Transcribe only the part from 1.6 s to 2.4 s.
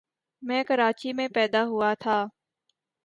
ہوا تھا۔